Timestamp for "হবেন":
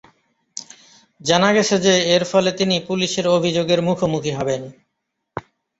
4.31-4.61